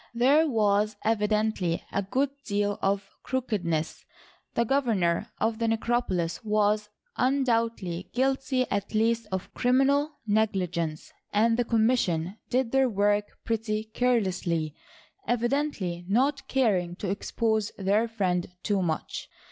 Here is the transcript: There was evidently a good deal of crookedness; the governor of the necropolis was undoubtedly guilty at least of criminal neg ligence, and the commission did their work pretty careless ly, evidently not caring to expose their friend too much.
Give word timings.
There 0.15 0.49
was 0.49 0.95
evidently 1.03 1.83
a 1.91 2.01
good 2.01 2.31
deal 2.43 2.79
of 2.81 3.07
crookedness; 3.21 4.03
the 4.55 4.63
governor 4.63 5.29
of 5.39 5.59
the 5.59 5.67
necropolis 5.67 6.43
was 6.43 6.89
undoubtedly 7.17 8.09
guilty 8.11 8.65
at 8.71 8.95
least 8.95 9.27
of 9.31 9.53
criminal 9.53 10.09
neg 10.25 10.53
ligence, 10.53 11.11
and 11.31 11.55
the 11.55 11.65
commission 11.65 12.39
did 12.49 12.71
their 12.71 12.89
work 12.89 13.25
pretty 13.45 13.91
careless 13.93 14.47
ly, 14.47 14.71
evidently 15.27 16.03
not 16.09 16.47
caring 16.47 16.95
to 16.95 17.07
expose 17.11 17.71
their 17.77 18.07
friend 18.07 18.47
too 18.63 18.81
much. 18.81 19.29